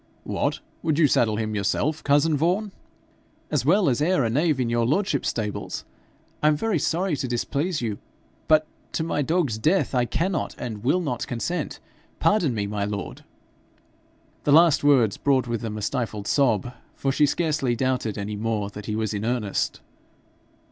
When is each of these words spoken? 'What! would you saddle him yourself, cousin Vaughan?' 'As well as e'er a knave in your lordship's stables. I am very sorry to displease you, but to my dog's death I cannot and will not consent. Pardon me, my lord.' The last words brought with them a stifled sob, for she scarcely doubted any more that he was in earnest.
'What! 0.23 0.61
would 0.81 0.97
you 0.97 1.05
saddle 1.05 1.35
him 1.35 1.53
yourself, 1.53 2.03
cousin 2.03 2.35
Vaughan?' 2.35 2.71
'As 3.51 3.63
well 3.67 3.87
as 3.87 4.01
e'er 4.01 4.23
a 4.23 4.31
knave 4.31 4.59
in 4.59 4.67
your 4.67 4.83
lordship's 4.83 5.29
stables. 5.29 5.85
I 6.41 6.47
am 6.47 6.57
very 6.57 6.79
sorry 6.79 7.15
to 7.17 7.27
displease 7.27 7.81
you, 7.83 7.99
but 8.47 8.65
to 8.93 9.03
my 9.03 9.21
dog's 9.21 9.59
death 9.59 9.93
I 9.93 10.05
cannot 10.05 10.55
and 10.57 10.83
will 10.83 11.01
not 11.01 11.27
consent. 11.27 11.79
Pardon 12.19 12.55
me, 12.55 12.65
my 12.65 12.83
lord.' 12.83 13.23
The 14.43 14.51
last 14.53 14.83
words 14.83 15.17
brought 15.17 15.47
with 15.47 15.61
them 15.61 15.77
a 15.77 15.83
stifled 15.83 16.25
sob, 16.25 16.73
for 16.95 17.11
she 17.11 17.27
scarcely 17.27 17.75
doubted 17.75 18.17
any 18.17 18.35
more 18.35 18.71
that 18.71 18.87
he 18.87 18.95
was 18.95 19.13
in 19.13 19.23
earnest. 19.23 19.81